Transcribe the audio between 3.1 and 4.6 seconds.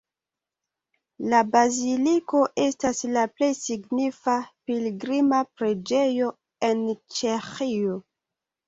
la plej signifa